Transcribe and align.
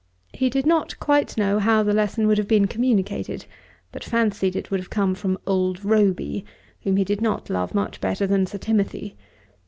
He 0.33 0.49
did 0.49 0.65
not 0.65 0.99
quite 0.99 1.37
know 1.37 1.59
how 1.59 1.83
the 1.83 1.93
lesson 1.93 2.25
would 2.25 2.39
have 2.39 2.47
been 2.47 2.65
communicated, 2.65 3.45
but 3.91 4.03
fancied 4.03 4.55
it 4.55 4.71
would 4.71 4.79
have 4.79 4.89
come 4.89 5.13
from 5.13 5.37
"Old 5.45 5.85
Roby," 5.85 6.43
whom 6.81 6.97
he 6.97 7.03
did 7.03 7.21
not 7.21 7.51
love 7.51 7.75
much 7.75 8.01
better 8.01 8.25
than 8.25 8.47
Sir 8.47 8.57
Timothy. 8.57 9.15